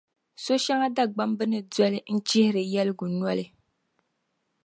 [0.43, 3.45] So’ shɛŋa Dagbamb ni doli n-chihiri yɛligu noli.